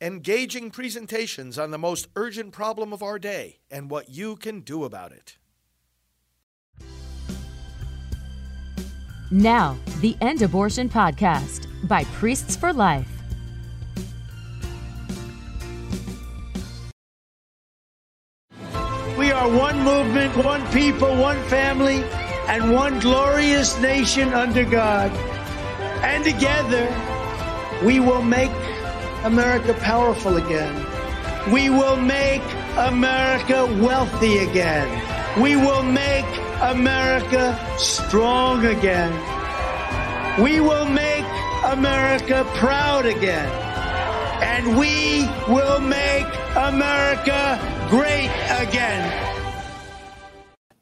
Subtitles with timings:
[0.00, 4.84] engaging presentations on the most urgent problem of our day and what you can do
[4.84, 5.36] about it.
[9.30, 13.06] Now, the End Abortion Podcast by Priests for Life.
[19.16, 22.02] We are one movement, one people, one family,
[22.48, 25.12] and one glorious nation under God.
[26.02, 26.88] And together,
[27.84, 28.50] we will make
[29.24, 30.74] America powerful again.
[31.52, 32.42] We will make
[32.78, 34.88] America wealthy again.
[35.42, 36.24] We will make
[36.62, 39.12] America strong again.
[40.42, 41.26] We will make
[41.66, 43.46] America proud again.
[44.42, 49.36] And we will make America great again.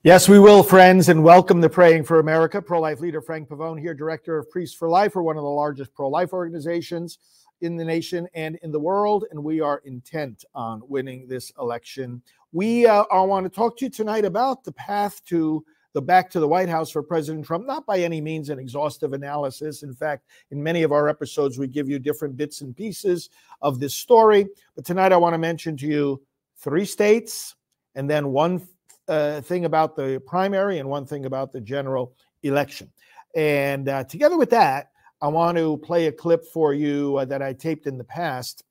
[0.05, 2.62] Yes, we will, friends, and welcome to Praying for America.
[2.62, 5.48] Pro life leader Frank Pavone here, director of Priests for Life, for one of the
[5.48, 7.18] largest pro life organizations
[7.61, 12.23] in the nation and in the world, and we are intent on winning this election.
[12.52, 16.41] We uh, want to talk to you tonight about the path to the back to
[16.41, 17.66] the White House for President Trump.
[17.66, 19.82] Not by any means an exhaustive analysis.
[19.82, 23.30] In fact, in many of our episodes, we give you different bits and pieces
[23.63, 24.47] of this story.
[24.77, 26.23] But tonight, I want to mention to you
[26.57, 27.57] three states
[27.95, 28.66] and then one
[29.09, 32.93] uh, thing about the primary and one thing about the general election.
[33.35, 37.43] And uh, together with that, I want to play a clip for you uh, that
[37.43, 38.63] I taped in the past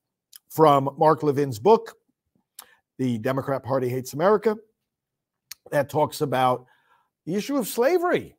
[0.49, 1.95] from Mark Levin's book,
[2.97, 4.55] The Democrat Party Hates America,
[5.71, 6.65] that talks about
[7.25, 8.37] the issue of slavery.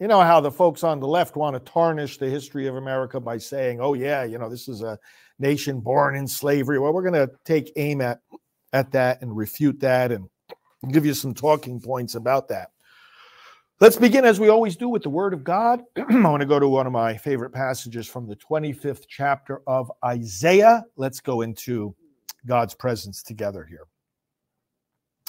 [0.00, 3.20] You know how the folks on the left want to tarnish the history of America
[3.20, 4.98] by saying, oh, yeah, you know, this is a
[5.38, 6.78] nation born in slavery.
[6.78, 8.20] Well, we're going to take aim at,
[8.72, 10.28] at that and refute that and
[10.90, 12.72] give you some talking points about that.
[13.78, 15.82] Let's begin, as we always do, with the Word of God.
[15.96, 19.92] I want to go to one of my favorite passages from the 25th chapter of
[20.02, 20.82] Isaiah.
[20.96, 21.94] Let's go into
[22.46, 23.86] God's presence together here.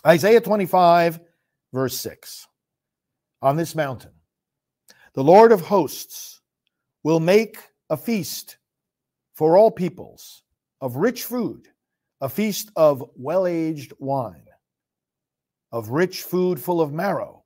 [0.06, 1.20] Isaiah 25,
[1.74, 2.48] verse 6.
[3.42, 4.14] On this mountain,
[5.14, 6.40] the Lord of hosts
[7.04, 7.58] will make
[7.90, 8.60] a feast
[9.36, 10.44] for all peoples
[10.80, 11.68] of rich food,
[12.22, 14.48] a feast of well aged wine,
[15.74, 17.37] of rich food full of marrow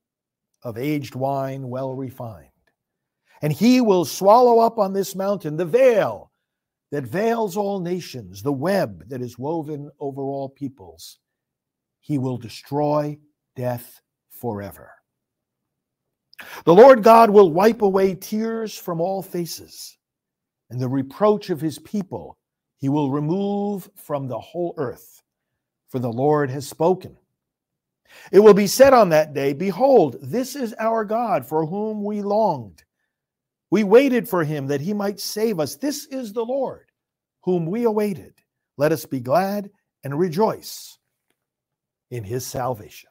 [0.63, 2.47] of aged wine well refined.
[3.41, 6.31] And he will swallow up on this mountain the veil
[6.91, 11.19] that veils all nations, the web that is woven over all peoples.
[12.01, 13.17] He will destroy
[13.55, 14.91] death forever.
[16.65, 19.97] The Lord God will wipe away tears from all faces,
[20.69, 22.37] and the reproach of his people
[22.77, 25.21] he will remove from the whole earth.
[25.89, 27.15] For the Lord has spoken.
[28.31, 32.21] It will be said on that day, Behold, this is our God for whom we
[32.21, 32.83] longed.
[33.69, 35.75] We waited for him that he might save us.
[35.75, 36.91] This is the Lord
[37.43, 38.33] whom we awaited.
[38.77, 39.69] Let us be glad
[40.03, 40.97] and rejoice
[42.09, 43.09] in his salvation.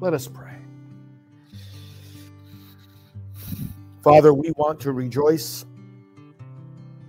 [0.00, 0.58] Let us pray.
[4.02, 5.64] Father, we want to rejoice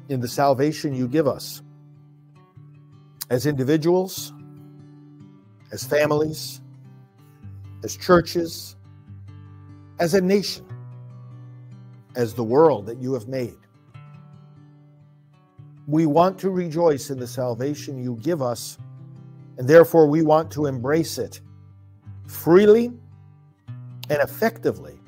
[0.10, 1.62] in the salvation you give us
[3.30, 4.34] as individuals
[5.72, 6.62] as families,
[7.84, 8.76] as churches,
[10.00, 10.66] as a nation,
[12.16, 13.58] as the world that you have made.
[15.88, 18.78] We want to rejoice in the salvation you give us,
[19.58, 21.42] and therefore we want to embrace it
[22.28, 22.94] freely
[24.10, 25.00] and effectively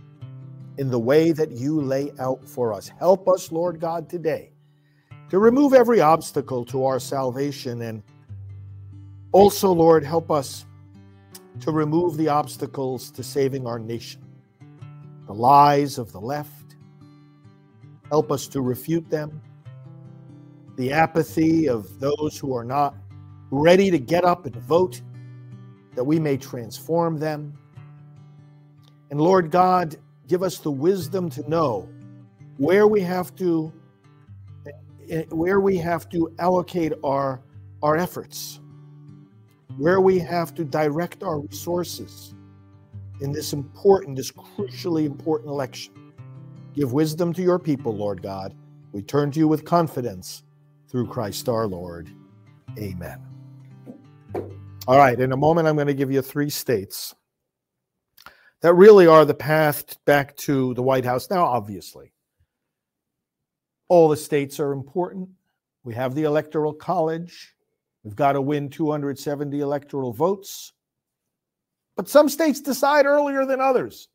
[0.78, 2.88] in the way that you lay out for us.
[2.88, 4.53] Help us, Lord God, today
[5.30, 8.03] to remove every obstacle to our salvation and
[9.34, 10.66] also, Lord, help us
[11.62, 14.24] to remove the obstacles to saving our nation,
[15.26, 16.76] the lies of the left.
[18.10, 19.42] Help us to refute them,
[20.78, 22.96] the apathy of those who are not
[23.50, 25.02] ready to get up and vote,
[25.96, 27.58] that we may transform them.
[29.10, 29.96] And Lord God,
[30.28, 31.90] give us the wisdom to know
[32.58, 33.74] where we have to
[35.10, 37.42] eh, where we have to allocate our
[37.81, 38.60] our efforts
[39.78, 42.36] where we have to direct our resources
[43.22, 45.94] in this important, this crucially important election.
[46.74, 48.56] Give wisdom to your people, Lord God.
[48.92, 50.44] We turn to you with confidence
[50.88, 52.10] through Christ our Lord.
[52.78, 53.20] Amen.
[54.88, 57.16] All right, in a moment, I'm going to give you three states
[58.62, 61.30] that really are the path back to the White House.
[61.30, 62.14] Now, obviously,
[63.88, 65.30] all the states are important.
[65.84, 67.53] We have the Electoral College.
[68.04, 70.74] We've got to win 270 electoral votes.
[71.96, 74.10] But some states decide earlier than others.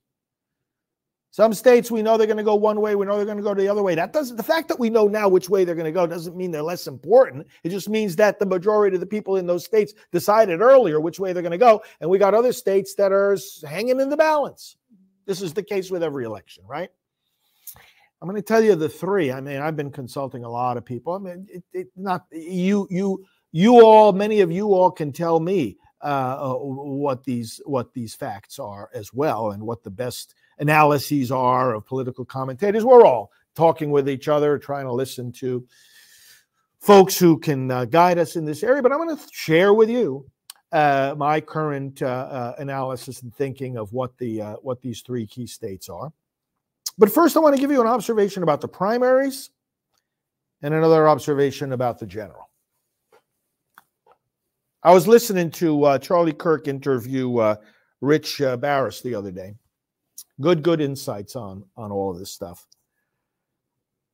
[1.31, 3.43] Some states we know they're going to go one way, we know they're going to
[3.43, 3.95] go the other way.
[3.95, 6.37] That doesn't the fact that we know now which way they're going to go doesn't
[6.37, 7.47] mean they're less important.
[7.65, 11.21] It just means that the majority of the people in those states decided earlier which
[11.21, 13.37] way they're going to go, and we got other states that are
[13.69, 14.79] hanging in the balance.
[15.27, 16.89] This is the case with every election, right?
[18.21, 19.31] I'm going to tell you the three.
[19.31, 21.13] I mean, I've been consulting a lot of people.
[21.13, 24.13] I mean, it, it not you, you, you all.
[24.13, 28.91] Many of you all can tell me uh, uh what these what these facts are
[28.95, 32.85] as well, and what the best analyses are of political commentators.
[32.85, 35.67] We're all talking with each other, trying to listen to
[36.81, 38.83] folks who can uh, guide us in this area.
[38.83, 40.27] But I'm going to share with you
[40.73, 45.27] uh, my current uh, uh, analysis and thinking of what the uh, what these three
[45.27, 46.13] key states are.
[46.99, 49.51] But first, I want to give you an observation about the primaries
[50.63, 52.48] and another observation about the general.
[54.89, 57.55] I was listening to uh, Charlie Kirk interview
[58.01, 59.55] Rich Baris the other day.
[60.41, 62.67] Good good insights on on all of this stuff.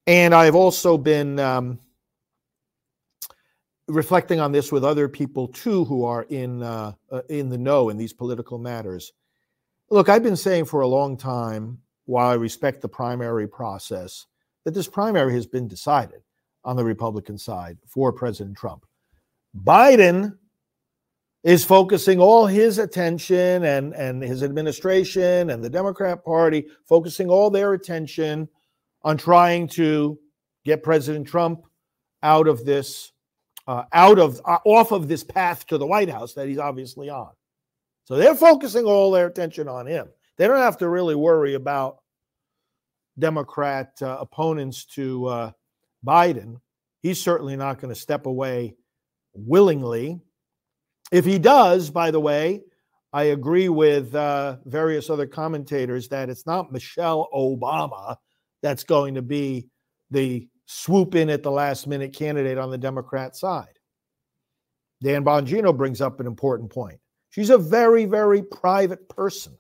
[0.09, 1.79] And i've also been um,
[3.87, 7.91] reflecting on this with other people too who are in uh, uh, in the know
[7.91, 9.13] in these political matters.
[9.91, 14.27] Look i've been saying for a long time while i respect the primary process
[14.65, 16.25] that this primary has been decided
[16.65, 18.85] on the republican side for president trump.
[19.57, 20.37] Biden
[21.45, 27.51] is focusing all his attention and, and his administration and the Democrat Party focusing all
[27.51, 28.49] their attention
[29.03, 30.19] on trying to
[30.65, 31.61] get President Trump
[32.23, 33.13] out of this,
[33.69, 37.11] uh, out of uh, off of this path to the White House that he's obviously
[37.11, 37.31] on.
[38.05, 40.09] So they're focusing all their attention on him.
[40.39, 41.99] They don't have to really worry about
[43.19, 45.51] Democrat uh, opponents to uh,
[46.05, 46.57] Biden.
[47.03, 48.77] He's certainly not going to step away
[49.35, 50.21] willingly
[51.13, 52.63] if he does, by the way,
[53.13, 58.17] I agree with uh, various other commentators that it's not Michelle Obama
[58.63, 59.69] that's going to be
[60.11, 63.79] the swoop in at the last minute candidate on the Democrat side.
[65.03, 66.99] Dan Bongino brings up an important point.
[67.31, 69.57] She's a very, very private person.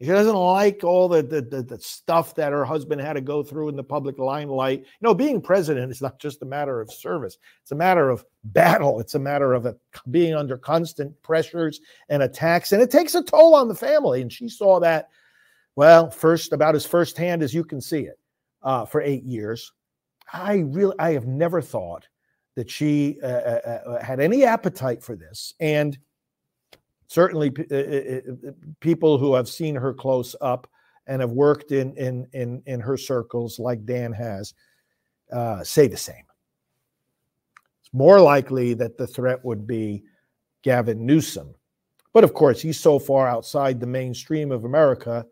[0.00, 3.42] She doesn't like all the, the, the, the, stuff that her husband had to go
[3.42, 4.80] through in the public limelight.
[4.80, 8.24] You know, being president is not just a matter of service, it's a matter of
[8.44, 9.00] battle.
[9.00, 9.74] It's a matter of a,
[10.10, 12.70] being under constant pressures and attacks.
[12.70, 14.22] And it takes a toll on the family.
[14.22, 15.08] And she saw that,
[15.74, 18.20] well, first, about as firsthand as you can see it
[18.62, 19.72] uh, for eight years.
[20.32, 22.06] I really, I have never thought
[22.54, 25.54] that she uh, uh, uh had any appetite for this.
[25.58, 25.98] And
[27.08, 30.70] certainly uh, uh, uh, people who have seen her close up
[31.06, 34.54] and have worked in in in, in her circles like Dan has
[35.32, 36.24] uh, say the same.
[37.80, 40.04] It's more likely that the threat would be
[40.62, 41.54] Gavin Newsom,
[42.12, 45.26] but of course he's so far outside the mainstream of America.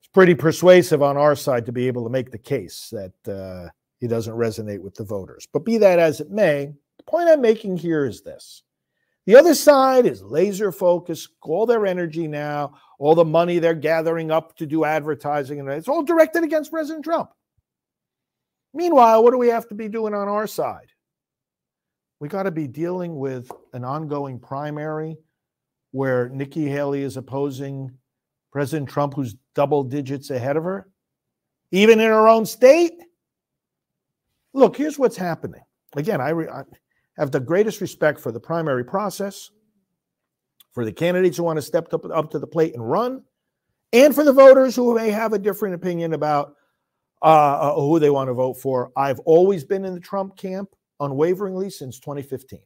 [0.00, 3.70] It's pretty persuasive on our side to be able to make the case that uh,
[3.98, 5.46] he doesn't resonate with the voters.
[5.52, 8.62] But be that as it may, the point I'm making here is this
[9.28, 14.30] the other side is laser focused, all their energy now, all the money they're gathering
[14.30, 17.28] up to do advertising, and it's all directed against President Trump.
[18.72, 20.86] Meanwhile, what do we have to be doing on our side?
[22.20, 25.18] We got to be dealing with an ongoing primary
[25.90, 27.90] where Nikki Haley is opposing
[28.50, 30.88] President Trump, who's double digits ahead of her,
[31.70, 32.94] even in her own state.
[34.54, 35.60] Look, here's what's happening.
[35.96, 36.62] Again, I, I
[37.18, 39.50] have the greatest respect for the primary process,
[40.72, 43.22] for the candidates who want to step up, up to the plate and run,
[43.92, 46.54] and for the voters who may have a different opinion about
[47.22, 48.92] uh, uh, who they want to vote for.
[48.96, 52.60] I've always been in the Trump camp unwaveringly since 2015.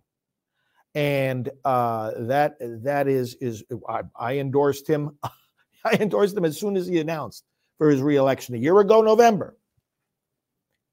[0.95, 5.19] And uh, that that is is I, I endorsed him.
[5.85, 7.45] I endorsed him as soon as he announced
[7.79, 9.57] for his reelection a year ago, November.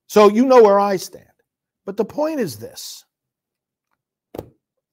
[0.07, 1.25] So you know where I stand.
[1.85, 3.03] But the point is this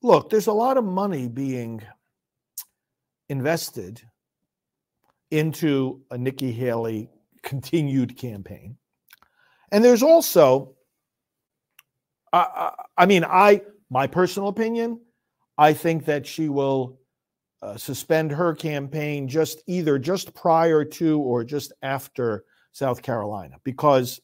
[0.07, 1.83] look, there's a lot of money being
[3.29, 4.01] invested
[5.33, 7.11] into a Nikki Haley
[7.43, 8.77] continued campaign.
[9.73, 10.77] And there's also,
[12.33, 15.01] uh, I mean, I, my personal opinion,
[15.59, 17.01] I think that she will
[17.61, 24.21] uh, suspend her campaign just either just prior to or just after South Carolina because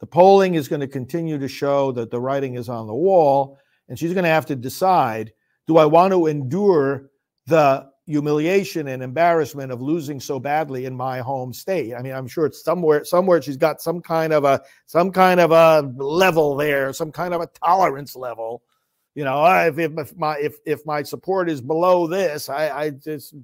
[0.00, 3.58] the polling is going to continue to show that the writing is on the wall
[3.90, 5.34] and she's going to have to decide
[5.66, 7.10] do I want to endure
[7.46, 11.94] the humiliation and embarrassment of losing so badly in my home state.
[11.94, 15.38] I mean, I'm sure it's somewhere somewhere she's got some kind of a some kind
[15.38, 18.62] of a level there, some kind of a tolerance level.
[19.14, 23.34] You know, if, if my if if my support is below this, I, I just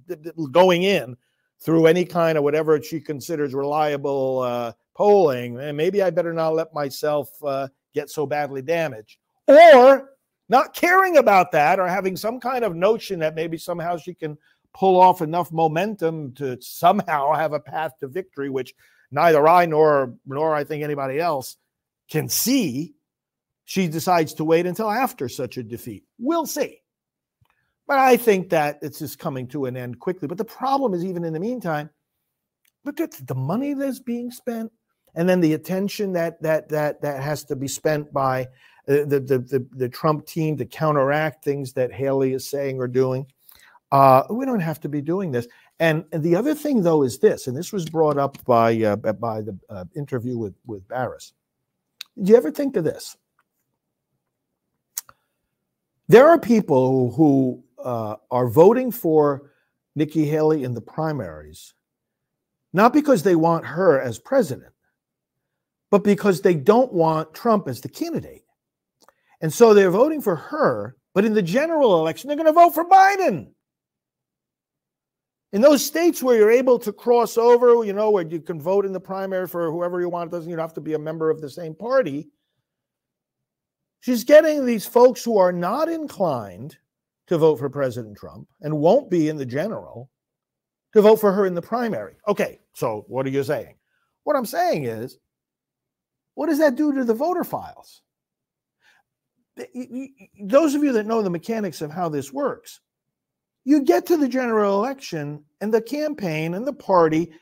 [0.50, 1.16] going in,
[1.60, 6.54] through any kind of whatever she considers reliable uh, polling, and maybe I better not
[6.54, 9.18] let myself uh, get so badly damaged.
[9.48, 10.15] Or
[10.48, 14.38] not caring about that or having some kind of notion that maybe somehow she can
[14.72, 18.74] pull off enough momentum to somehow have a path to victory, which
[19.10, 21.56] neither I nor nor I think anybody else
[22.10, 22.94] can see.
[23.64, 26.04] She decides to wait until after such a defeat.
[26.18, 26.82] We'll see.
[27.88, 30.28] But I think that it's just coming to an end quickly.
[30.28, 31.90] But the problem is, even in the meantime,
[32.84, 34.70] look at the money that's being spent,
[35.14, 38.48] and then the attention that that that that has to be spent by
[38.86, 43.26] the the the, the Trump team to counteract things that Haley is saying or doing.
[43.92, 45.46] Uh, we don't have to be doing this.
[45.78, 48.96] And, and, the other thing, though, is this, and this was brought up by uh,
[48.96, 51.34] by the uh, interview with with Baris.
[52.20, 53.16] Do you ever think of this?
[56.08, 59.50] There are people who uh, are voting for
[59.96, 61.74] Nikki Haley in the primaries,
[62.72, 64.72] not because they want her as president,
[65.90, 68.45] but because they don't want Trump as the candidate.
[69.40, 72.74] And so they're voting for her, but in the general election, they're going to vote
[72.74, 73.48] for Biden.
[75.52, 78.84] In those states where you're able to cross over, you know, where you can vote
[78.84, 81.30] in the primary for whoever you want, it doesn't even have to be a member
[81.30, 82.28] of the same party.
[84.00, 86.76] She's getting these folks who are not inclined
[87.28, 90.10] to vote for President Trump and won't be in the general
[90.92, 92.14] to vote for her in the primary.
[92.28, 93.76] Okay, so what are you saying?
[94.24, 95.18] What I'm saying is,
[96.34, 98.02] what does that do to the voter files?
[100.40, 102.80] Those of you that know the mechanics of how this works,
[103.64, 107.32] you get to the general election and the campaign and the party,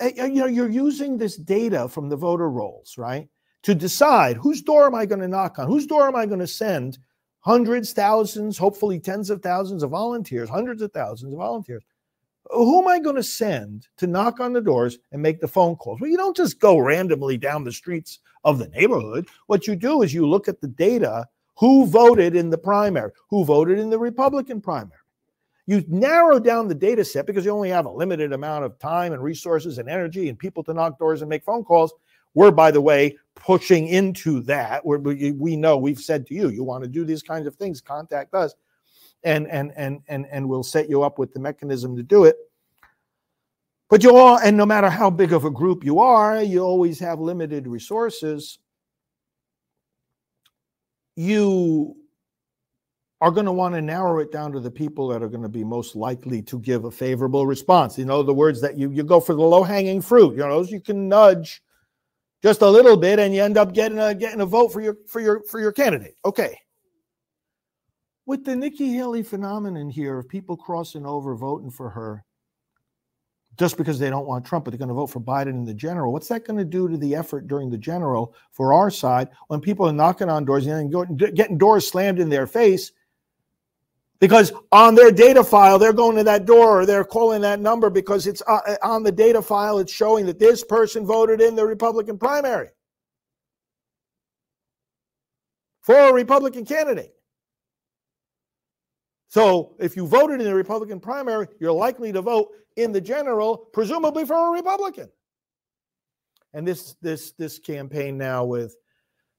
[0.00, 3.28] eh, eh, you know, you're using this data from the voter rolls, right?
[3.64, 5.66] To decide whose door am I going to knock on?
[5.66, 6.98] Whose door am I going to send
[7.44, 11.84] hundreds, thousands, hopefully tens of thousands of volunteers, hundreds of thousands of volunteers.
[12.50, 15.76] Who am I going to send to knock on the doors and make the phone
[15.76, 16.00] calls?
[16.00, 19.28] Well, you don't just go randomly down the streets of the neighborhood.
[19.46, 21.26] What you do is you look at the data
[21.56, 24.98] who voted in the primary, who voted in the Republican primary.
[25.66, 29.12] You narrow down the data set because you only have a limited amount of time
[29.12, 31.94] and resources and energy and people to knock doors and make phone calls.
[32.34, 34.84] We're, by the way, pushing into that.
[34.84, 37.80] We're, we know we've said to you, you want to do these kinds of things,
[37.80, 38.54] contact us,
[39.22, 42.36] and and and and and we'll set you up with the mechanism to do it.
[43.88, 46.98] But you all, and no matter how big of a group you are, you always
[46.98, 48.58] have limited resources.
[51.16, 51.96] You
[53.20, 55.48] are going to want to narrow it down to the people that are going to
[55.48, 57.96] be most likely to give a favorable response.
[57.96, 60.32] You know, the words that you you go for the low hanging fruit.
[60.32, 61.62] You know, those you can nudge
[62.42, 64.96] just a little bit and you end up getting a getting a vote for your
[65.06, 66.16] for your for your candidate.
[66.24, 66.58] Okay.
[68.26, 72.24] With the Nikki Haley phenomenon here of people crossing over voting for her
[73.56, 75.74] just because they don't want Trump, but they're going to vote for Biden in the
[75.74, 76.12] general.
[76.12, 79.60] What's that going to do to the effort during the general for our side when
[79.60, 80.90] people are knocking on doors and
[81.34, 82.92] getting doors slammed in their face
[84.20, 87.90] because on their data file they're going to that door or they're calling that number
[87.90, 91.54] because it's uh, uh, on the data file it's showing that this person voted in
[91.54, 92.68] the republican primary
[95.82, 97.14] for a republican candidate
[99.34, 103.56] so if you voted in the republican primary you're likely to vote in the general
[103.56, 105.08] presumably for a republican
[106.52, 108.76] and this this this campaign now with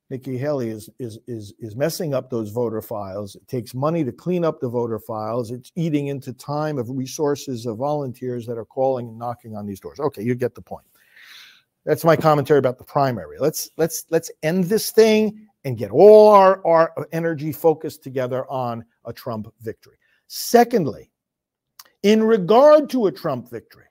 [0.09, 3.35] Nikki Haley is is is is messing up those voter files.
[3.35, 5.49] It takes money to clean up the voter files.
[5.49, 9.79] It's eating into time of resources of volunteers that are calling and knocking on these
[9.79, 9.99] doors.
[9.99, 10.85] Okay, you get the point.
[11.85, 13.37] That's my commentary about the primary.
[13.39, 18.85] Let's let's let's end this thing and get all our, our energy focused together on
[19.05, 19.97] a Trump victory.
[20.27, 21.11] Secondly,
[22.03, 23.85] in regard to a Trump victory,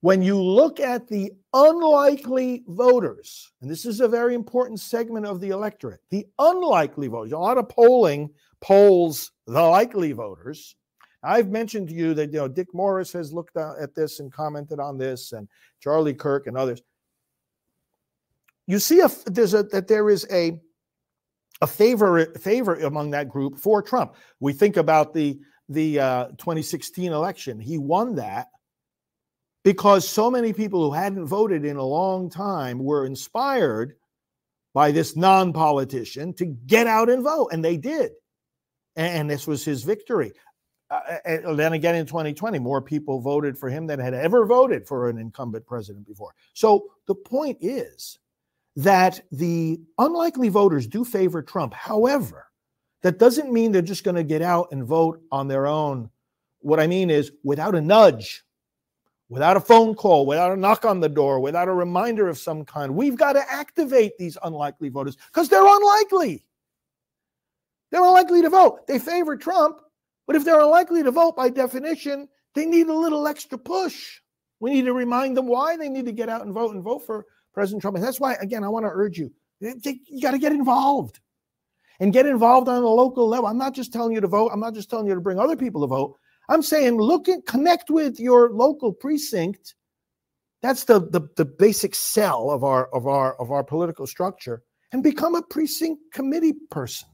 [0.00, 5.40] when you look at the unlikely voters, and this is a very important segment of
[5.40, 8.28] the electorate, the unlikely voters, a lot of polling
[8.60, 10.76] polls the likely voters.
[11.22, 14.78] I've mentioned to you that you know Dick Morris has looked at this and commented
[14.78, 15.48] on this, and
[15.80, 16.82] Charlie Kirk and others.
[18.66, 20.58] You see, a, there's a that there is a
[21.64, 24.14] a favor favor among that group for Trump.
[24.38, 25.40] We think about the
[25.70, 28.48] the uh, 2016 election; he won that
[29.64, 33.96] because so many people who hadn't voted in a long time were inspired
[34.74, 38.12] by this non politician to get out and vote, and they did.
[38.94, 40.32] And this was his victory.
[40.90, 45.08] Uh, then again, in 2020, more people voted for him than had ever voted for
[45.08, 46.34] an incumbent president before.
[46.52, 48.18] So the point is
[48.76, 51.74] that the unlikely voters do favor Trump.
[51.74, 52.46] However,
[53.02, 56.10] that doesn't mean they're just going to get out and vote on their own.
[56.60, 58.44] What I mean is without a nudge
[59.28, 62.64] without a phone call, without a knock on the door, without a reminder of some
[62.64, 62.94] kind.
[62.94, 66.44] We've got to activate these unlikely voters because they're unlikely.
[67.90, 68.86] They're unlikely to vote.
[68.86, 69.80] They favor Trump,
[70.26, 74.20] but if they're unlikely to vote by definition, they need a little extra push.
[74.60, 77.04] We need to remind them why they need to get out and vote and vote
[77.04, 77.96] for President Trump.
[77.96, 79.32] And that's why, again, I want to urge you
[79.62, 79.74] eh,
[80.06, 81.20] you got to get involved
[82.00, 83.46] and get involved on a local level.
[83.46, 85.56] I'm not just telling you to vote, I'm not just telling you to bring other
[85.56, 86.16] people to vote.
[86.48, 89.74] I'm saying look at connect with your local precinct.
[90.60, 95.02] That's the, the, the basic cell of our of our of our political structure and
[95.02, 97.08] become a precinct committee person,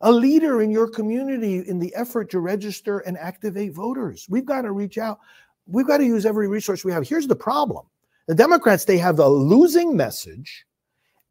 [0.00, 4.26] a leader in your community in the effort to register and activate voters.
[4.28, 5.20] We've got to reach out.
[5.66, 7.06] We've got to use every resource we have.
[7.06, 7.86] Here's the problem.
[8.30, 10.64] The Democrats, they have a losing message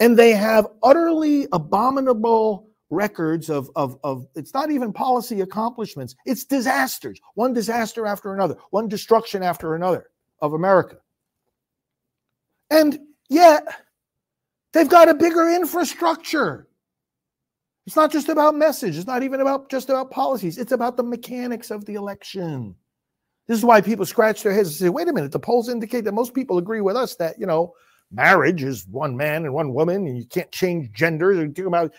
[0.01, 6.13] and they have utterly abominable records of, of, of it's not even policy accomplishments.
[6.25, 10.09] It's disasters one disaster after another one destruction after another
[10.41, 10.97] of america.
[12.69, 13.63] And yet
[14.73, 16.67] they've got a bigger infrastructure.
[17.87, 21.03] It's not just about message it's not even about just about policies it's about the
[21.03, 22.75] mechanics of the election
[23.49, 26.05] this is why people scratch their heads and say wait a minute the polls indicate
[26.05, 27.73] that most people agree with us that you know
[28.11, 31.37] marriage is one man and one woman, and you can't change genders.
[31.55, 31.89] You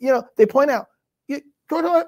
[0.00, 0.88] know, they point out,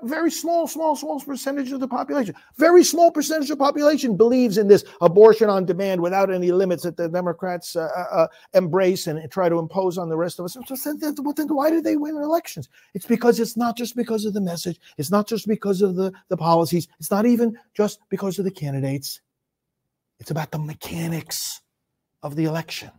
[0.02, 2.34] very small, small, small percentage of the population.
[2.56, 6.82] Very small percentage of the population believes in this abortion on demand without any limits
[6.82, 10.44] that the Democrats uh, uh, uh embrace and try to impose on the rest of
[10.44, 10.56] us.
[10.74, 11.14] So then,
[11.48, 12.68] why do they win elections?
[12.94, 14.80] It's because it's not just because of the message.
[14.98, 16.88] It's not just because of the, the policies.
[16.98, 19.20] It's not even just because of the candidates.
[20.18, 21.60] It's about the mechanics
[22.22, 22.90] of the election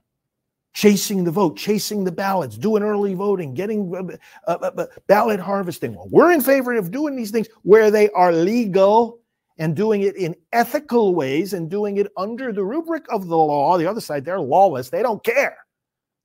[0.74, 5.39] chasing the vote, chasing the ballots, doing early voting, getting uh, uh, uh, uh, ballot
[5.39, 5.96] harvesting.
[5.96, 9.20] Well, we're in favor of doing these things where they are legal
[9.60, 13.77] and doing it in ethical ways and doing it under the rubric of the law.
[13.77, 14.89] The other side, they're lawless.
[14.89, 15.58] They don't care.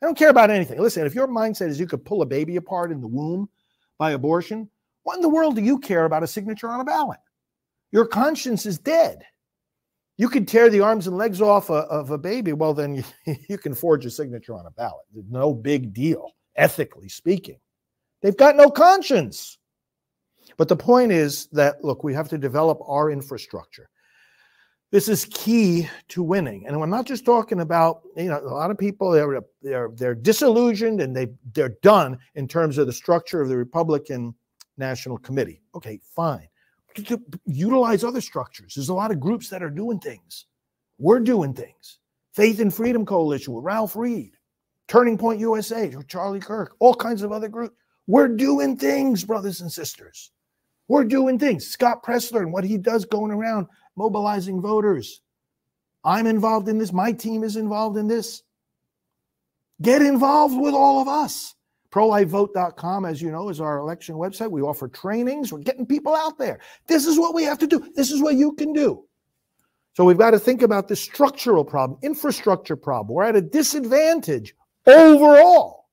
[0.01, 0.81] They don't care about anything.
[0.81, 3.49] Listen, if your mindset is you could pull a baby apart in the womb
[3.99, 4.71] by abortion,
[5.03, 7.19] what in the world do you care about a signature on a ballot?
[7.93, 9.25] Your conscience is dead
[10.19, 12.53] you can tear the arms and legs off a, of a baby.
[12.53, 13.05] Well, then you,
[13.49, 15.07] you can forge a signature on a ballot.
[15.31, 17.59] No big deal, ethically speaking.
[18.21, 19.59] They've got no conscience.
[20.57, 23.89] But the point is that, look, we have to develop our infrastructure.
[24.91, 26.67] This is key to winning.
[26.67, 30.15] And I'm not just talking about, you know, a lot of people they're they're they're
[30.15, 34.35] disillusioned and they they're done in terms of the structure of the Republican
[34.79, 35.61] National Committee.
[35.75, 36.49] Okay, fine
[37.47, 38.75] utilize other structures.
[38.75, 40.47] There's a lot of groups that are doing things.
[40.99, 41.99] We're doing things.
[42.35, 44.33] Faith and Freedom Coalition with Ralph Reed,
[44.87, 47.75] Turning Point USA with Charlie Kirk, all kinds of other groups.
[48.07, 50.33] We're doing things, brothers and sisters.
[50.89, 51.67] We're doing things.
[51.67, 55.21] Scott Presler and what he does going around mobilizing voters.
[56.05, 56.93] I'm involved in this.
[56.93, 58.43] My team is involved in this.
[59.83, 61.55] Get involved with all of us.
[61.93, 64.51] ProLifeVote.com, as you know, is our election website.
[64.51, 65.53] We offer trainings.
[65.53, 66.61] We're getting people out there.
[66.87, 67.91] This is what we have to do.
[67.95, 69.05] This is what you can do.
[69.97, 73.15] So we've got to think about the structural problem, infrastructure problem.
[73.15, 74.55] We're at a disadvantage
[74.87, 75.87] overall.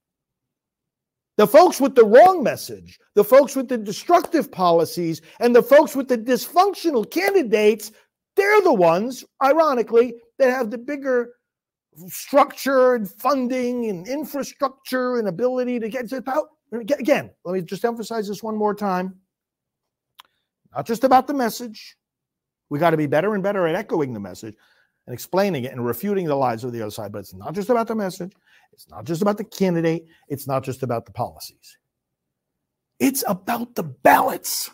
[1.37, 5.95] The folks with the wrong message, the folks with the destructive policies, and the folks
[5.95, 7.91] with the dysfunctional candidates,
[8.35, 11.33] they're the ones, ironically, that have the bigger
[12.07, 18.27] structure and funding and infrastructure and ability to get about again let me just emphasize
[18.27, 19.15] this one more time.
[20.75, 21.97] Not just about the message.
[22.69, 24.55] We got to be better and better at echoing the message
[25.07, 27.69] and explaining it and refuting the lies of the other side but it's not just
[27.69, 28.33] about the message.
[28.73, 30.05] It's not just about the candidate.
[30.27, 31.77] It's not just about the policies.
[32.99, 34.69] It's about the ballots.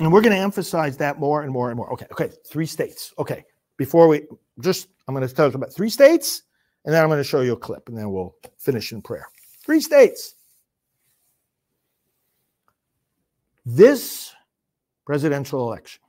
[0.00, 1.92] And we're going to emphasize that more and more and more.
[1.92, 3.12] Okay okay three states.
[3.18, 3.44] Okay
[3.76, 4.26] before we
[4.60, 6.42] just I'm going to you about three states,
[6.84, 9.26] and then I'm going to show you a clip, and then we'll finish in prayer.
[9.64, 10.34] Three states.
[13.64, 14.34] This
[15.06, 16.02] presidential election.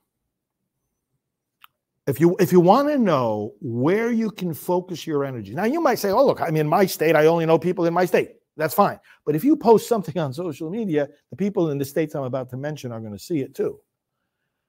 [2.06, 5.80] If you if you want to know where you can focus your energy, now you
[5.80, 7.14] might say, "Oh, look, I'm in my state.
[7.14, 8.98] I only know people in my state." That's fine.
[9.24, 12.50] But if you post something on social media, the people in the states I'm about
[12.50, 13.80] to mention are going to see it too.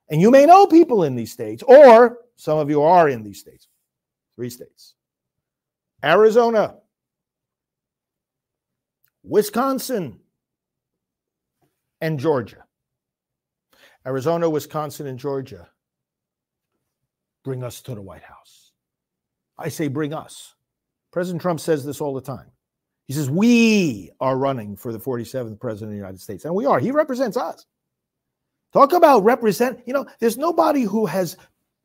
[0.09, 3.39] And you may know people in these states, or some of you are in these
[3.39, 3.67] states.
[4.41, 4.95] Three states
[6.03, 6.77] Arizona,
[9.21, 10.17] Wisconsin,
[12.01, 12.65] and Georgia.
[14.03, 15.69] Arizona, Wisconsin, and Georgia
[17.43, 18.71] bring us to the White House.
[19.59, 20.55] I say bring us.
[21.11, 22.49] President Trump says this all the time.
[23.05, 26.45] He says, We are running for the 47th president of the United States.
[26.45, 26.79] And we are.
[26.79, 27.67] He represents us.
[28.73, 29.81] Talk about represent.
[29.85, 31.37] You know, there's nobody who has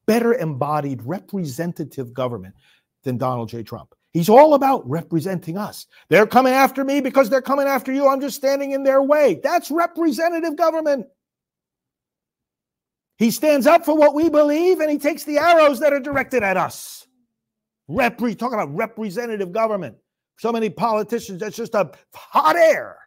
[0.06, 2.54] better embodied representative government
[3.02, 3.62] than Donald J.
[3.62, 3.94] Trump.
[4.12, 5.86] He's all about representing us.
[6.08, 8.08] They're coming after me because they're coming after you.
[8.08, 9.40] I'm just standing in their way.
[9.42, 11.06] That's representative government.
[13.18, 16.42] He stands up for what we believe and he takes the arrows that are directed
[16.42, 17.06] at us.
[17.90, 19.96] Repre- talk about representative government.
[20.38, 22.98] So many politicians, that's just a hot air.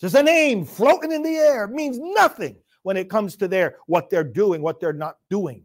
[0.00, 1.64] Just a name floating in the air.
[1.64, 5.64] It means nothing when it comes to their what they're doing, what they're not doing.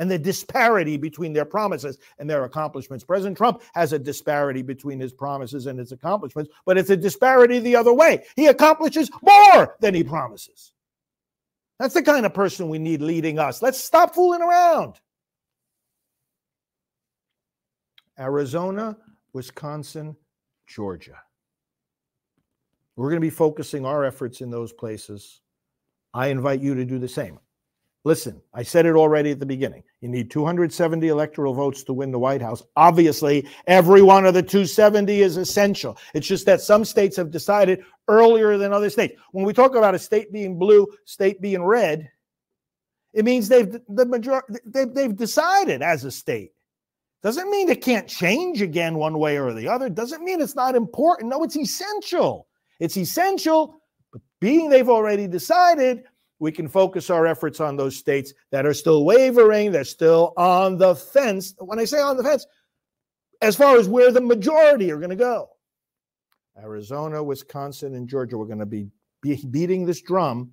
[0.00, 3.04] And the disparity between their promises and their accomplishments.
[3.04, 7.60] President Trump has a disparity between his promises and his accomplishments, but it's a disparity
[7.60, 8.24] the other way.
[8.34, 10.72] He accomplishes more than he promises.
[11.78, 13.62] That's the kind of person we need leading us.
[13.62, 14.96] Let's stop fooling around.
[18.18, 18.96] Arizona,
[19.32, 20.16] Wisconsin,
[20.66, 21.20] Georgia.
[22.96, 25.41] We're going to be focusing our efforts in those places.
[26.14, 27.38] I invite you to do the same.
[28.04, 29.84] Listen, I said it already at the beginning.
[30.00, 32.64] You need 270 electoral votes to win the White House.
[32.74, 35.96] Obviously, every one of the 270 is essential.
[36.12, 39.14] It's just that some states have decided earlier than other states.
[39.30, 42.10] When we talk about a state being blue, state being red,
[43.12, 46.52] it means they've the majority they've, they've decided as a state.
[47.22, 49.88] Doesn't mean it can't change again one way or the other.
[49.88, 51.30] Doesn't mean it's not important.
[51.30, 52.48] No, it's essential.
[52.80, 53.80] It's essential,
[54.42, 56.02] being they've already decided,
[56.40, 60.78] we can focus our efforts on those states that are still wavering, they're still on
[60.78, 61.54] the fence.
[61.60, 62.44] When I say on the fence,
[63.40, 65.48] as far as where the majority are going to go.
[66.60, 68.88] Arizona, Wisconsin, and Georgia, we're going to be,
[69.22, 70.50] be beating this drum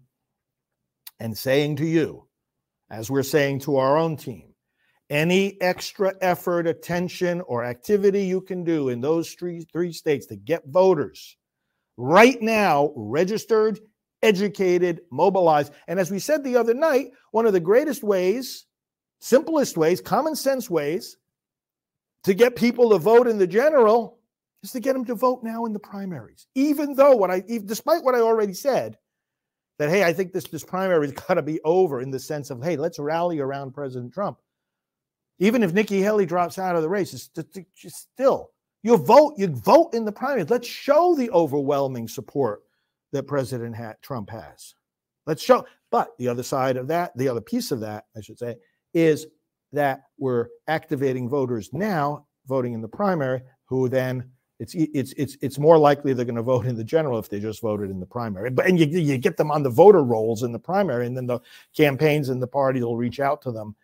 [1.20, 2.28] and saying to you,
[2.92, 4.54] as we're saying to our own team,
[5.10, 10.36] any extra effort, attention, or activity you can do in those three, three states to
[10.36, 11.38] get voters
[12.00, 13.80] right now registered
[14.22, 15.74] educated, mobilized.
[15.88, 18.66] And as we said the other night, one of the greatest ways,
[19.20, 21.18] simplest ways, common sense ways
[22.24, 24.20] to get people to vote in the general
[24.64, 26.48] is to get them to vote now in the primaries.
[26.56, 28.98] Even though what I, despite what I already said,
[29.78, 32.62] that hey, I think this this primary's got to be over in the sense of
[32.62, 34.38] hey, let's rally around President Trump.
[35.42, 37.30] Even if Nikki Haley drops out of the race, it's
[37.74, 38.52] just still
[38.84, 39.34] you vote.
[39.38, 40.50] You vote in the primaries.
[40.50, 42.64] Let's show the overwhelming support
[43.12, 44.76] that President Trump has.
[45.26, 45.66] Let's show.
[45.92, 48.56] But the other side of that, the other piece of that, I should say,
[48.94, 49.28] is
[49.72, 55.58] that we're activating voters now, voting in the primary, who then it's it's it's it's
[55.58, 58.06] more likely they're going to vote in the general if they just voted in the
[58.06, 58.50] primary.
[58.50, 61.28] But and you you get them on the voter rolls in the primary, and then
[61.28, 61.40] the
[61.76, 63.76] campaigns and the party will reach out to them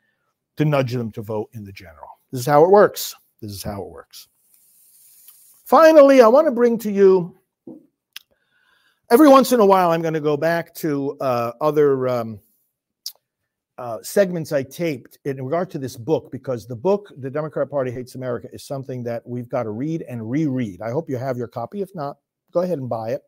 [0.57, 2.09] to nudge them to vote in the general.
[2.31, 3.15] This is how it works.
[3.41, 4.27] This is how it works.
[5.65, 7.35] Finally, I want to bring to you
[9.09, 12.39] every once in a while, I'm going to go back to uh, other um,
[13.77, 17.91] uh, segments I taped in regard to this book because the book, The Democrat Party
[17.91, 20.81] Hates America, is something that we've got to read and reread.
[20.81, 21.81] I hope you have your copy.
[21.81, 22.17] If not,
[22.51, 23.21] go ahead and buy it.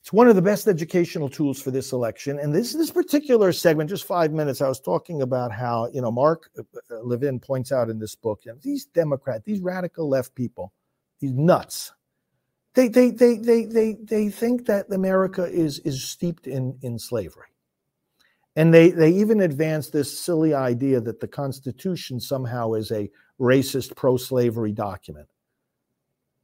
[0.00, 2.40] It's one of the best educational tools for this election.
[2.40, 6.10] And this this particular segment, just five minutes, I was talking about how you know
[6.10, 10.08] Mark uh, uh, Levin points out in this book, you know, these Democrat, these radical
[10.08, 10.72] left people,
[11.22, 11.92] these nuts,
[12.74, 17.46] they they they they they they think that America is is steeped in in slavery.
[18.54, 23.96] And they they even advance this silly idea that the Constitution somehow is a racist
[23.96, 25.28] pro-slavery document.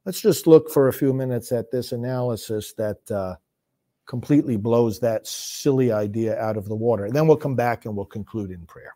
[0.05, 3.35] Let's just look for a few minutes at this analysis that uh,
[4.07, 7.05] completely blows that silly idea out of the water.
[7.05, 8.95] And then we'll come back and we'll conclude in prayer.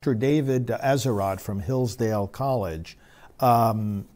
[0.00, 0.14] Dr.
[0.14, 2.96] David Azerrad from Hillsdale College
[3.40, 4.06] um,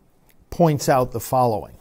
[0.50, 1.78] points out the following.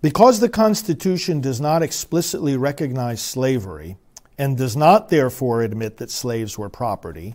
[0.00, 3.96] Because the Constitution does not explicitly recognize slavery
[4.38, 7.34] and does not therefore admit that slaves were property,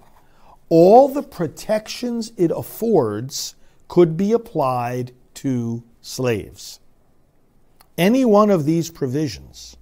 [0.69, 3.55] all the protections it affords
[3.89, 6.79] could be applied to slaves.
[7.97, 9.77] Any one of these provisions,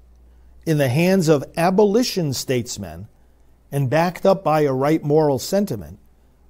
[0.65, 3.07] in the hands of abolition statesmen
[3.71, 5.99] and backed up by a right moral sentiment,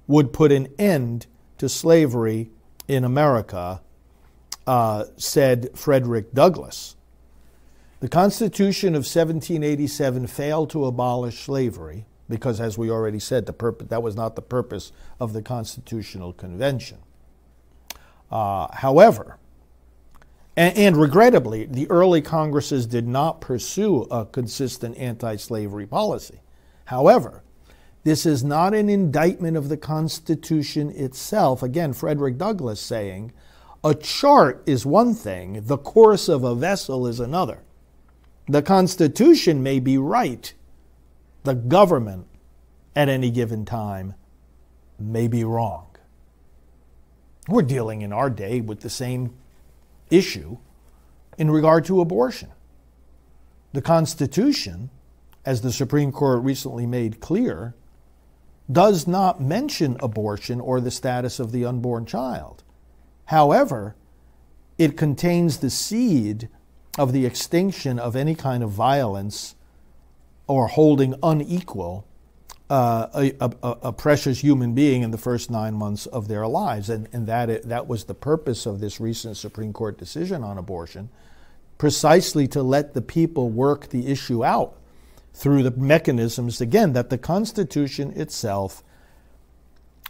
[0.06, 1.26] would put an end
[1.58, 2.50] to slavery
[2.88, 3.80] in America
[4.66, 6.96] uh, said Frederick Douglass.
[8.00, 14.02] The Constitution of 1787 failed to abolish slavery because, as we already said, the that
[14.02, 16.98] was not the purpose of the Constitutional Convention.
[18.30, 19.38] Uh, however,
[20.56, 26.40] and, and, regrettably, the early Congresses did not pursue a consistent anti slavery policy.
[26.86, 27.42] However,
[28.04, 31.62] this is not an indictment of the Constitution itself.
[31.62, 33.32] Again, Frederick Douglass saying
[33.84, 37.62] a chart is one thing, the course of a vessel is another.
[38.48, 40.52] The Constitution may be right,
[41.44, 42.26] the government
[42.94, 44.14] at any given time
[44.98, 45.86] may be wrong.
[47.48, 49.34] We're dealing in our day with the same
[50.10, 50.58] issue
[51.38, 52.50] in regard to abortion.
[53.72, 54.90] The Constitution,
[55.44, 57.74] as the Supreme Court recently made clear,
[58.72, 62.62] does not mention abortion or the status of the unborn child.
[63.26, 63.94] However,
[64.78, 66.48] it contains the seed
[66.98, 69.54] of the extinction of any kind of violence
[70.46, 72.06] or holding unequal
[72.68, 76.88] uh, a, a, a, precious human being in the first nine months of their lives.
[76.88, 81.10] And, and that, that was the purpose of this recent Supreme Court decision on abortion,
[81.76, 84.74] precisely to let the people work the issue out
[85.34, 88.82] through the mechanisms, again, that the Constitution itself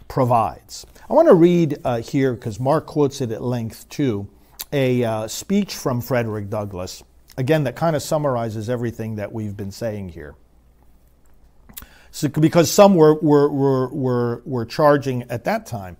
[0.07, 0.85] provides.
[1.09, 4.27] I want to read uh, here, because Mark quotes it at length too,
[4.71, 7.03] a uh, speech from Frederick Douglass,
[7.37, 10.35] again, that kind of summarizes everything that we've been saying here.
[12.11, 15.97] So, because some were, were, were, were, were charging at that time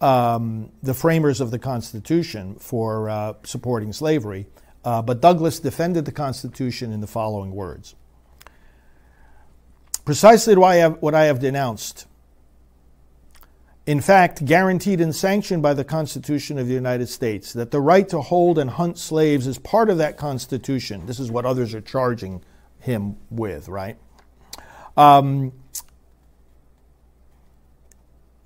[0.00, 4.48] um, the framers of the Constitution for uh, supporting slavery,
[4.84, 7.94] uh, but Douglass defended the Constitution in the following words
[10.04, 12.06] Precisely what I have, what I have denounced.
[13.84, 18.08] In fact, guaranteed and sanctioned by the Constitution of the United States, that the right
[18.10, 21.06] to hold and hunt slaves is part of that Constitution.
[21.06, 22.42] This is what others are charging
[22.78, 23.96] him with, right?
[24.96, 25.52] Um,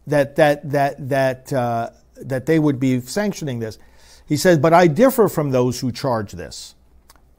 [0.07, 3.79] that that that that uh, that they would be sanctioning this.
[4.27, 6.76] He says, but I differ from those who charge this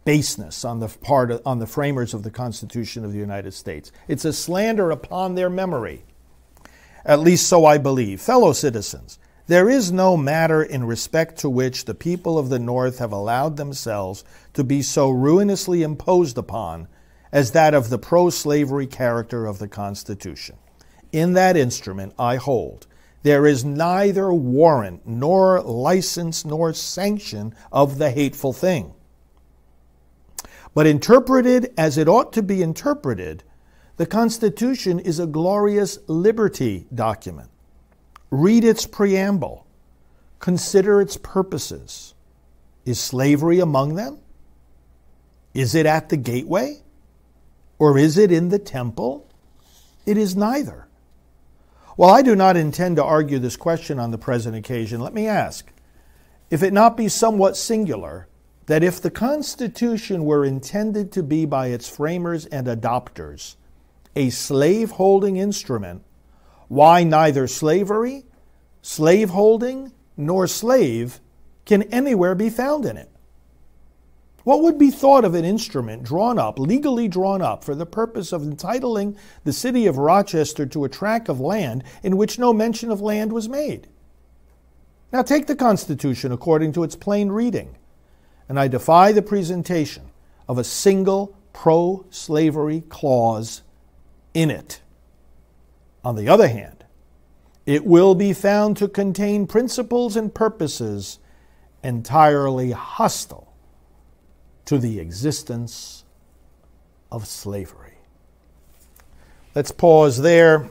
[0.07, 3.91] baseness on the part of, on the framers of the Constitution of the United States.
[4.07, 6.05] It's a slander upon their memory.
[7.03, 8.21] At least so I believe.
[8.21, 12.99] Fellow citizens, there is no matter in respect to which the people of the North
[12.99, 16.87] have allowed themselves to be so ruinously imposed upon
[17.33, 20.55] as that of the pro slavery character of the Constitution.
[21.11, 22.87] In that instrument, I hold,
[23.23, 28.93] there is neither warrant, nor license, nor sanction of the hateful thing
[30.73, 33.43] but interpreted as it ought to be interpreted,
[33.97, 37.49] the Constitution is a glorious liberty document.
[38.29, 39.65] Read its preamble,
[40.39, 42.13] consider its purposes.
[42.85, 44.19] Is slavery among them?
[45.53, 46.81] Is it at the gateway?
[47.79, 49.27] Or is it in the temple?
[50.05, 50.87] It is neither.
[51.95, 55.27] While I do not intend to argue this question on the present occasion, let me
[55.27, 55.71] ask
[56.49, 58.27] if it not be somewhat singular,
[58.67, 63.55] that if the Constitution were intended to be by its framers and adopters
[64.15, 66.03] a slave holding instrument,
[66.67, 68.25] why neither slavery,
[68.81, 71.21] slaveholding, nor slave
[71.65, 73.09] can anywhere be found in it?
[74.43, 78.33] What would be thought of an instrument drawn up, legally drawn up, for the purpose
[78.33, 82.91] of entitling the city of Rochester to a tract of land in which no mention
[82.91, 83.87] of land was made?
[85.13, 87.76] Now take the Constitution according to its plain reading
[88.49, 90.03] and I defy the presentation
[90.47, 93.61] of a single pro slavery clause
[94.33, 94.81] in it.
[96.03, 96.85] On the other hand,
[97.65, 101.19] it will be found to contain principles and purposes
[101.83, 103.53] entirely hostile
[104.65, 106.05] to the existence
[107.11, 107.97] of slavery.
[109.55, 110.69] Let's pause there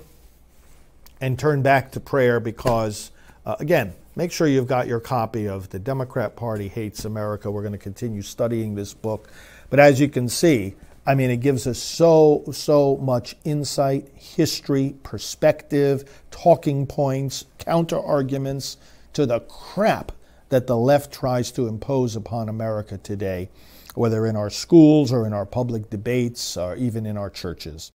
[1.20, 3.10] and turn back to prayer because,
[3.44, 7.50] uh, again, Make sure you've got your copy of The Democrat Party Hates America.
[7.50, 9.30] We're going to continue studying this book.
[9.68, 10.74] But as you can see,
[11.04, 18.78] I mean, it gives us so, so much insight, history, perspective, talking points, counter arguments
[19.12, 20.12] to the crap
[20.48, 23.50] that the left tries to impose upon America today,
[23.94, 27.92] whether in our schools or in our public debates or even in our churches.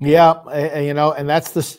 [0.00, 1.76] Yeah, you know, and that's the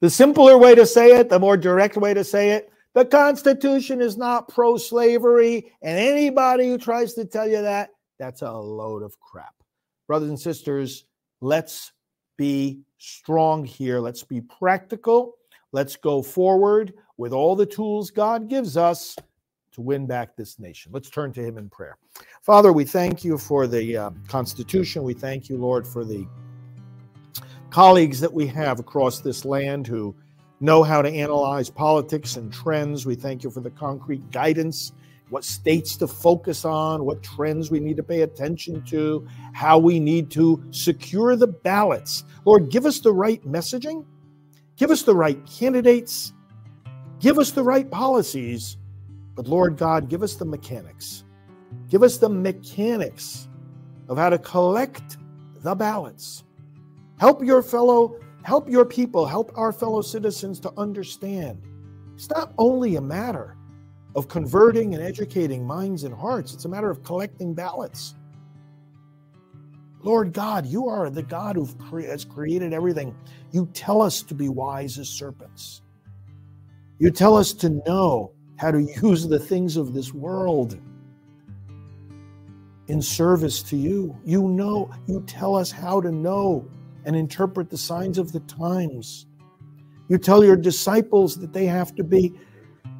[0.00, 4.00] the simpler way to say it, the more direct way to say it, the Constitution
[4.00, 5.72] is not pro slavery.
[5.82, 9.54] And anybody who tries to tell you that, that's a load of crap.
[10.06, 11.04] Brothers and sisters,
[11.40, 11.92] let's
[12.36, 14.00] be strong here.
[14.00, 15.36] Let's be practical.
[15.72, 19.16] Let's go forward with all the tools God gives us
[19.72, 20.90] to win back this nation.
[20.92, 21.96] Let's turn to Him in prayer.
[22.42, 25.04] Father, we thank you for the uh, Constitution.
[25.04, 26.26] We thank you, Lord, for the
[27.70, 30.14] colleagues that we have across this land who
[30.60, 33.06] know how to analyze politics and trends.
[33.06, 34.92] We thank you for the concrete guidance,
[35.30, 39.98] what states to focus on, what trends we need to pay attention to, how we
[39.98, 42.24] need to secure the ballots.
[42.44, 44.04] Lord, give us the right messaging,
[44.76, 46.32] give us the right candidates,
[47.20, 48.76] give us the right policies.
[49.34, 51.24] But Lord God, give us the mechanics.
[51.88, 53.48] Give us the mechanics
[54.08, 55.16] of how to collect
[55.62, 56.44] the ballots
[57.20, 61.60] Help your fellow, help your people, help our fellow citizens to understand.
[62.14, 63.58] It's not only a matter
[64.16, 68.14] of converting and educating minds and hearts, it's a matter of collecting ballots.
[70.00, 73.14] Lord God, you are the God who has created everything.
[73.52, 75.82] You tell us to be wise as serpents.
[76.98, 80.80] You tell us to know how to use the things of this world
[82.88, 84.16] in service to you.
[84.24, 86.66] You know, you tell us how to know
[87.04, 89.26] and interpret the signs of the times.
[90.08, 92.32] You tell your disciples that they have to be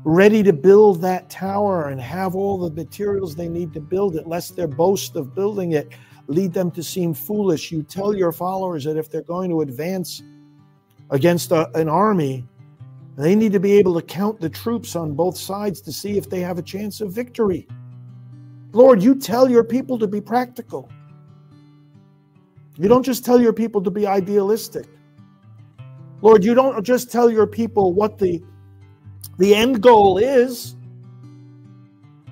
[0.04, 4.26] ready to build that tower and have all the materials they need to build it,
[4.26, 5.92] lest their boast of building it
[6.28, 7.72] lead them to seem foolish.
[7.72, 10.22] You tell your followers that if they're going to advance
[11.10, 12.46] against a, an army,
[13.16, 16.30] they need to be able to count the troops on both sides to see if
[16.30, 17.66] they have a chance of victory.
[18.72, 20.88] Lord, you tell your people to be practical.
[22.80, 24.86] You don't just tell your people to be idealistic.
[26.22, 28.42] Lord, you don't just tell your people what the,
[29.36, 30.76] the end goal is.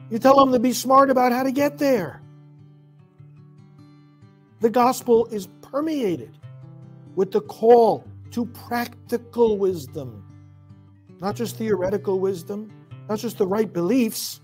[0.09, 2.23] You tell them to be smart about how to get there.
[4.61, 6.39] The gospel is permeated
[7.15, 10.25] with the call to practical wisdom,
[11.21, 12.73] not just theoretical wisdom,
[13.07, 14.41] not just the right beliefs,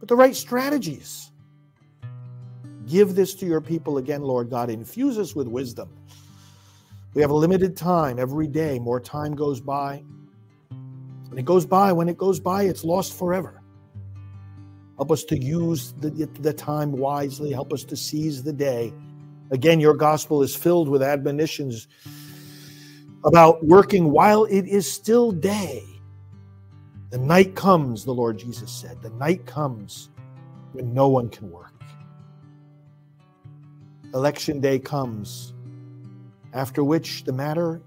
[0.00, 1.31] but the right strategies.
[2.92, 4.68] Give this to your people again, Lord God.
[4.68, 5.88] Infuse us with wisdom.
[7.14, 8.78] We have a limited time every day.
[8.78, 10.04] More time goes by.
[11.30, 11.90] And it goes by.
[11.92, 13.62] When it goes by, it's lost forever.
[14.98, 17.50] Help us to use the, the time wisely.
[17.50, 18.92] Help us to seize the day.
[19.52, 21.88] Again, your gospel is filled with admonitions
[23.24, 25.82] about working while it is still day
[27.08, 29.00] the night comes, the Lord Jesus said.
[29.00, 30.10] The night comes
[30.72, 31.71] when no one can work.
[34.14, 35.54] Election day comes,
[36.52, 37.80] after which the matter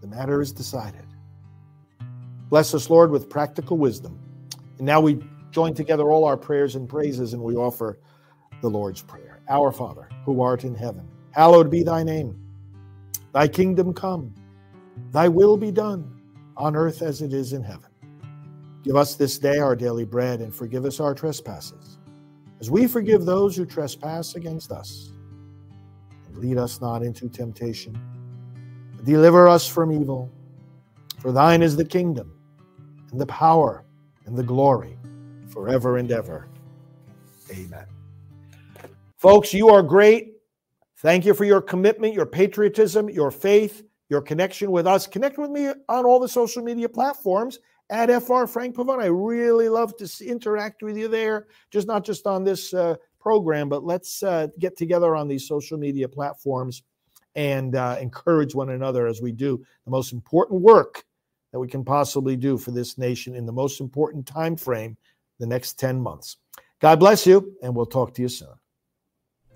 [0.00, 1.04] the matter is decided.
[2.48, 4.18] Bless us, Lord, with practical wisdom.
[4.78, 5.18] And now we
[5.50, 7.98] join together all our prayers and praises and we offer
[8.60, 9.40] the Lord's Prayer.
[9.48, 12.38] Our Father, who art in heaven, hallowed be thy name.
[13.32, 14.34] Thy kingdom come,
[15.10, 16.20] thy will be done
[16.56, 17.90] on earth as it is in heaven.
[18.82, 21.87] Give us this day our daily bread and forgive us our trespasses,
[22.60, 25.12] as we forgive those who trespass against us.
[26.26, 27.98] And lead us not into temptation,
[28.96, 30.30] but deliver us from evil.
[31.20, 32.32] For thine is the kingdom,
[33.10, 33.84] and the power,
[34.26, 34.96] and the glory,
[35.48, 36.48] forever and ever.
[37.50, 37.86] Amen.
[39.16, 40.34] Folks, you are great.
[40.98, 45.06] Thank you for your commitment, your patriotism, your faith your connection with us.
[45.06, 47.58] Connect with me on all the social media platforms
[47.90, 49.02] at FR Frank Pavone.
[49.02, 53.68] I really love to interact with you there, just not just on this uh, program,
[53.68, 56.82] but let's uh, get together on these social media platforms
[57.34, 61.04] and uh, encourage one another as we do the most important work
[61.52, 64.96] that we can possibly do for this nation in the most important time frame,
[65.38, 66.36] the next 10 months.
[66.80, 68.54] God bless you, and we'll talk to you soon.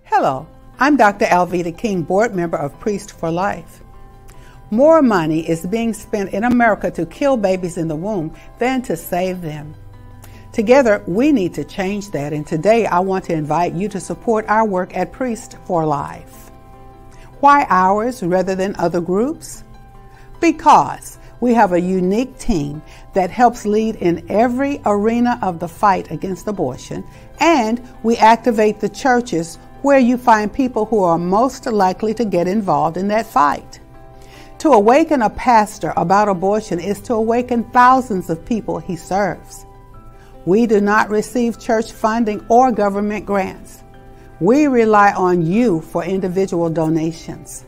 [0.04, 0.46] Hello,
[0.78, 1.26] I'm Dr.
[1.26, 3.82] Alveda King, board member of Priests for Life.
[4.72, 8.96] More money is being spent in America to kill babies in the womb than to
[8.96, 9.74] save them.
[10.50, 14.46] Together, we need to change that, and today I want to invite you to support
[14.48, 16.50] our work at Priests for Life.
[17.40, 19.62] Why ours rather than other groups?
[20.40, 22.80] Because we have a unique team
[23.12, 27.04] that helps lead in every arena of the fight against abortion,
[27.40, 32.48] and we activate the churches where you find people who are most likely to get
[32.48, 33.80] involved in that fight.
[34.62, 39.66] To awaken a pastor about abortion is to awaken thousands of people he serves.
[40.46, 43.82] We do not receive church funding or government grants.
[44.38, 47.66] We rely on you for individual donations.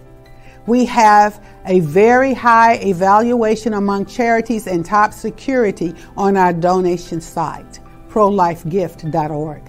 [0.68, 7.80] We have a very high evaluation among charities and top security on our donation site,
[8.08, 9.62] prolifegift.org.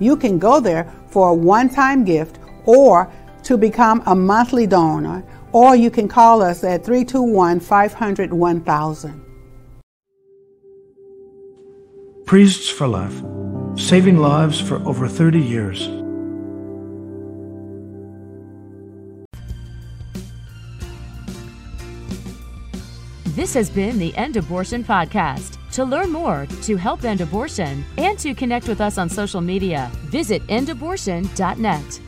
[0.00, 3.10] You can go there for a one time gift or
[3.44, 9.22] to become a monthly donor or you can call us at 321 500 1000.
[12.26, 13.22] Priests for Life,
[13.78, 15.88] saving lives for over 30 years.
[23.36, 25.58] This has been the End Abortion Podcast.
[25.72, 29.90] To learn more, to help end abortion, and to connect with us on social media,
[30.06, 32.00] visit endabortion.net.